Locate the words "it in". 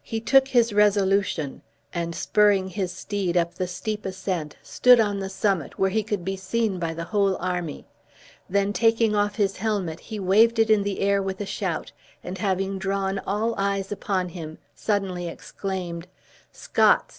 10.58-10.84